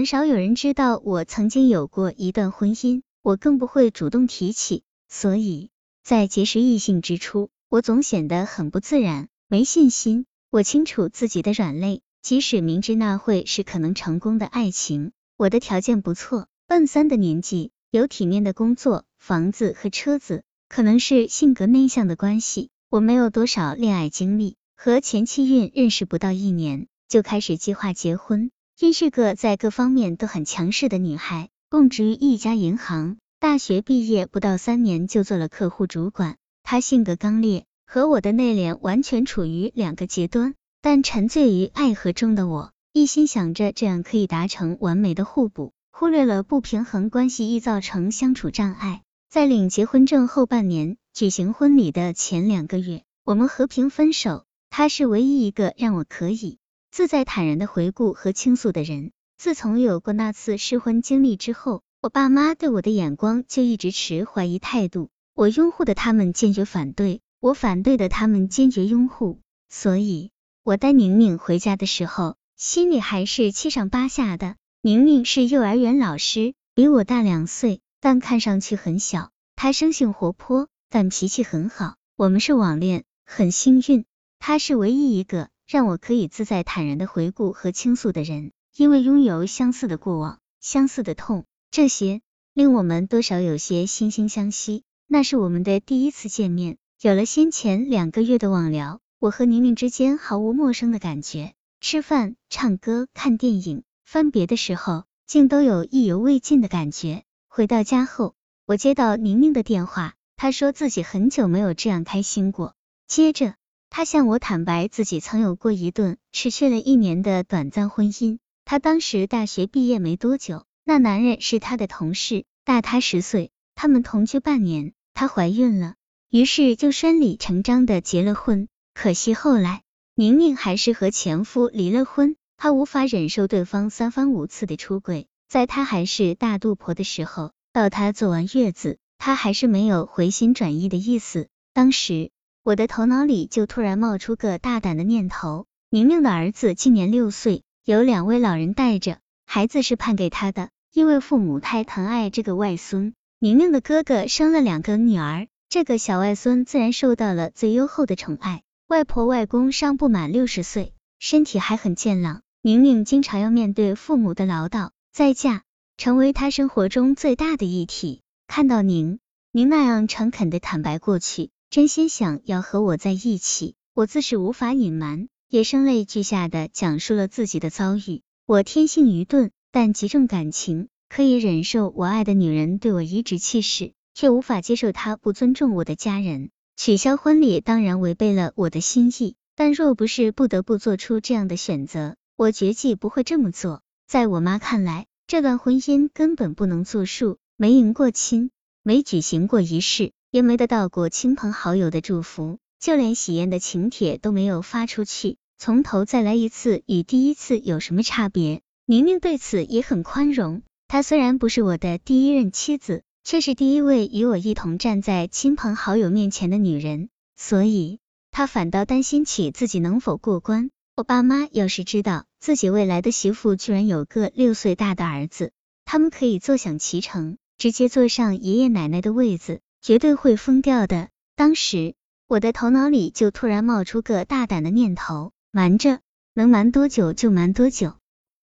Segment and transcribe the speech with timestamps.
[0.00, 5.68] 很少有人知道我曾经有过一段婚姻，我更不会主动提起，所以
[6.02, 10.24] 在结识异性之初，我总显得很不自然，没信心。
[10.48, 28.50] 我清楚自己的软肋，即使明知那会是可能成功的爱情，我的条件不错，奔三的年纪，有体面的工作、房子和车子，可能是性格内向的关系，我没有多少恋爱经历，和前妻运认识不到一年，就开始计划结婚。
[28.80, 36.38] 真是个在各方面都很强势的女孩，供职于一家银行，大学毕业不到三年就做了客户主管。
[36.62, 37.66] 她性格刚烈。
[37.84, 49.02] 和我的内敛完全处于两个极端，但沉醉于爱河中的我，一心想着这样可以达成完美的互补，忽略了不平衡关系易造成相处障碍。
[49.28, 54.46] 在领结婚证后半年，举行婚礼的前两个月，我们和平分手。
[54.70, 56.56] 她是唯一一个让我可以
[56.90, 59.12] 自在坦然的回顾和倾诉的人。
[59.38, 67.20] 自从有过那次失婚经历之后，我爸妈对我的眼光就一直持怀疑态度，我拥护的他们坚决反对。
[67.40, 70.30] 我反对的，他们坚决拥护，所以
[70.62, 74.56] 我带宁宁回家的时候，心里还是七上八下的。
[74.82, 79.30] 宁宁是幼儿园老师，比我大两岁，但看上去很小。
[79.56, 81.94] 她生性活泼，但脾气很好。
[82.16, 84.04] 我们是网恋，很幸运，
[84.38, 94.82] 她是唯一一个让我可以自在坦然的回顾和倾诉的人，因为拥有相似的过往，相似的痛，这些令我们多少有些惺惺相惜。
[95.06, 96.76] 那是我们的第一次见面。
[97.00, 101.54] 有了先前两个月的网聊，我和宁宁之间毫无陌生的感觉。
[101.80, 107.22] 吃饭、唱歌、看电影，分别的时候竟都有意犹未尽的感觉。
[107.46, 108.34] 回到家后，
[108.66, 112.74] 我接到宁宁的电话，她说自己很久没有这样开心过。
[113.06, 113.54] 接着，
[113.90, 118.38] 她向我坦白自己曾有过一段持续了一年的短暂婚姻。
[118.64, 123.50] 她当时大学毕业没多久，那男人是她的同事，大她十岁。
[123.74, 125.94] 他们同居半年，她怀孕了。
[126.30, 129.82] 于是就顺理成章的结了婚，可惜后来
[130.14, 141.48] 宁宁还是和前夫离了婚，她无法忍受对方三番五次的出轨，在她还是大肚婆的时候，到她坐完月子，她还是没有回心转意的意思。
[141.72, 142.30] 当时
[142.62, 153.14] 我的头脑里就突然冒出个大胆的念头：宁宁的儿子今年六岁，有两位老人带着，孩子是判给他的，因为父母太疼爱这个外孙。
[153.38, 155.48] 宁宁的哥哥生了两个女儿。
[155.70, 162.42] 这个小外孙自然受到了最优厚的宠爱，外婆外公尚不满六十岁，身体还很健朗。
[162.60, 165.62] 宁宁经常要面对父母的唠叨，再嫁
[165.96, 168.20] 成为他生活中最大的议题。
[168.48, 169.18] 看到宁
[169.50, 178.22] 宁那样诚恳的坦白过去，真心想要和我在一起，我自是无法隐瞒，也声泪俱下的讲述了自己的遭遇。
[178.44, 183.92] 我天性愚钝，但极重感情，可以忍受我爱的女人对我颐指气使。
[184.14, 189.36] 却无法接受她不尊重我的家人，取消婚礼当然违背了我的心意。
[189.54, 193.82] 但若不是不得不做出这样的选择，我绝计不会这么做。
[194.08, 198.50] 在我妈看来，这段婚姻根本不能作数，没迎过亲，
[198.82, 208.62] 没举行过仪式，也没得到过亲朋好友的祝福，就连喜宴的请帖都没有发出去，从头再来一次，与第一次有什么差别？
[208.86, 213.02] 宁宁对此也很宽容，她虽然不是我的第一任妻子。
[213.22, 220.70] 却是第一位与我一同站在亲朋好友面前的女人，所以她反倒担心起自己能否过关。
[220.96, 225.52] 我爸妈要是知道自己未来的媳妇居然有个六岁大的儿子，
[225.84, 231.08] 他们可以坐享其成，直接坐上爷爷奶奶的位子，绝对会疯掉的。
[231.36, 231.94] 当时
[232.28, 236.00] 我的头脑里就突然冒出个大胆的念头：瞒着，
[236.34, 237.94] 能瞒多久就瞒多久。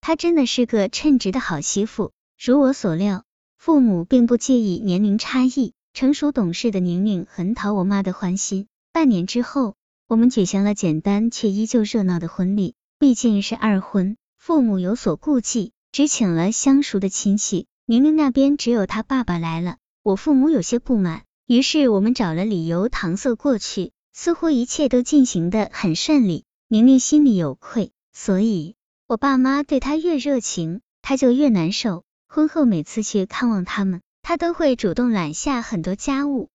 [0.01, 3.25] 她真的是个称职的好媳妇，如我所料。
[3.57, 8.67] 父母并不介意年龄差异，成熟懂事的宁宁很讨我妈的欢心。
[8.93, 9.77] 半年之后，
[10.09, 12.75] 我们举行了简单却依旧热闹的婚礼。
[12.99, 17.67] 毕竟是二婚，父母有所顾忌，只请了相熟的亲戚。
[17.87, 26.45] 宁宁那边只有她爸爸来了，我父母有些不满，于是我们找了理由搪塞过去，似乎一切都进行的很顺利。
[26.67, 28.75] 宁宁心里有愧，所以
[29.07, 32.03] 我爸妈对她越热情，她就越难受。
[32.27, 36.49] 婚后每次去看望他们，她都会主动揽下很多家务。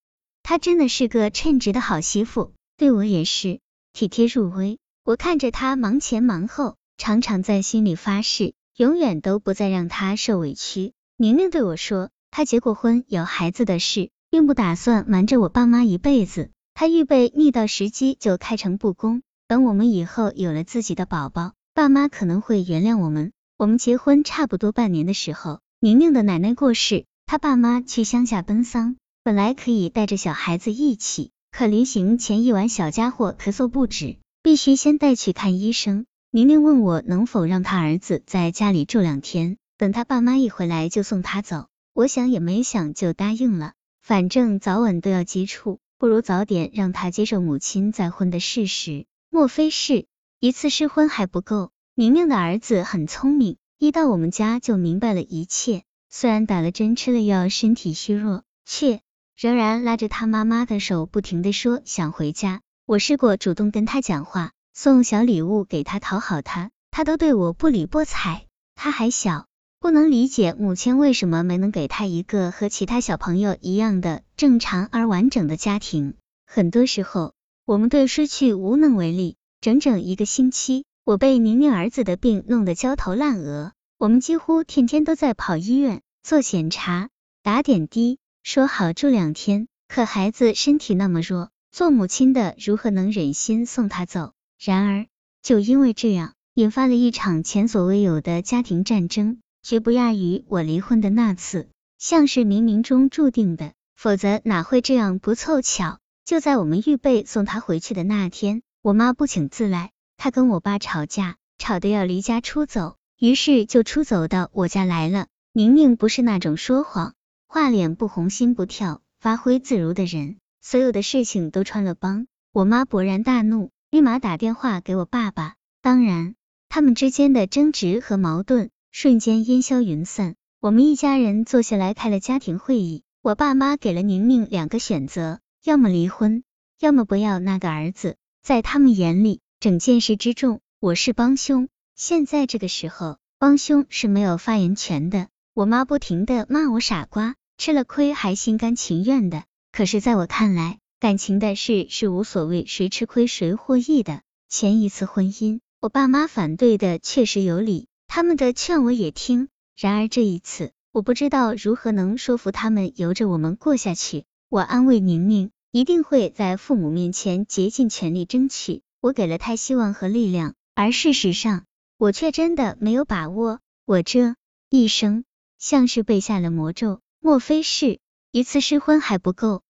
[0.44, 3.62] 她真的是个称职的好媳妇，对我也是
[3.94, 4.78] 体贴入微。
[5.06, 10.92] 我看着她忙前忙后，常常在心里发誓，永远都不再让她受委屈。
[11.16, 16.52] 宁宁对我说，她结过婚，有孩子的事，并不打算瞒着我爸妈一辈子。
[16.76, 23.32] 她预备逆到时机就开诚布公，等我们以后有了自己的宝宝，爸妈可能会原谅我们。
[23.58, 36.06] 我们结婚差不多半年的时候，宁宁的奶奶过世，她爸妈去乡下奔丧，本来可以带着小孩子一起，可临行前一晚小家伙咳嗽不止，必须先带去看医生。
[36.30, 41.66] 宁宁问我能否让他儿子在家里住两天，等他爸妈一回来就送他走。
[41.98, 43.74] 我想也没想就答应了，
[44.04, 49.08] 反正早晚都要接触，不如早点让他接受母亲再婚的事实。
[49.32, 50.06] 莫非是
[50.40, 51.72] 一次失婚还不够？
[51.96, 55.86] 宁宁的儿子很聪明，一到我们家就明白了一切。
[56.08, 59.02] 虽然打了针吃了药，身体虚弱，却
[59.36, 62.62] 仍然拉着他妈妈的手，不停的说想回家。
[62.86, 68.46] 我试过主动跟他讲话，送小礼物给他讨好他，他都对我不理不睬。
[68.76, 69.47] 他还小，
[69.80, 76.16] 不能理解母亲为什么没能给他一个和其他小朋友一样的正常而完整的家庭。
[76.46, 77.34] 很多时候，
[77.66, 79.36] 我们对失去无能为力。
[79.60, 80.86] 整整一个星期。
[81.04, 87.08] 我被宁宁儿子的病弄得焦头烂额，我们几乎天天都在跑医院做检查、
[87.44, 94.34] 打点滴，说好住两天，可孩子身体那么弱，做母亲的如何能忍心送他走？
[94.60, 95.08] 然而，
[95.42, 101.68] 就因为这样，引发了一场前所未有的家庭战争，绝不亚于我离婚的那次，
[101.98, 106.00] 像是冥冥中注定的，否则哪会这样不凑巧？
[106.24, 109.92] 就在我们预备送他回去的那天，我妈不请自来。
[110.16, 115.28] 她跟我爸吵架，吵得要离家出走，于是就出走到我家来了。
[115.52, 117.14] 宁宁不是那种说谎、
[117.46, 122.28] 画脸不红心不跳、发挥自如的人，所有的事情都穿了帮。
[122.54, 125.56] 我妈勃然大怒，立马打电话给我爸爸。
[125.82, 126.36] 当然，
[126.70, 130.34] 他们之间的争执和矛盾瞬间烟消云散。
[130.60, 136.42] 我们一家人坐下来开了家庭会议，我爸妈给了宁宁两个选择：要么离婚，
[136.80, 138.16] 要么不要那个儿子。
[138.42, 141.70] 在他们眼里，整件事之中，我是帮凶。
[141.96, 145.28] 现在这个时候，帮凶是没有发言权的。
[145.54, 149.44] 我妈不停的骂我傻瓜，吃了亏还心甘情愿的。
[149.72, 154.24] 可是在我看来，感情的事是无所谓谁吃亏谁获益的。
[154.50, 159.50] 前一次婚姻，我爸妈反对的确实有理，他们的劝我也听。
[159.76, 164.26] 然而这一次，我不知道如何能说服他们由着我们过下去。
[164.50, 168.82] 我安慰宁宁，一定会在父母面前竭尽全力争取。
[169.02, 171.66] 我给了他希望和力量，而事实上，
[171.98, 173.60] 我却真的没有把握。
[173.86, 174.36] 我这
[174.70, 175.24] 一生
[175.60, 178.00] 像是被下了魔咒，莫非是
[178.32, 179.62] 一次试婚还不够？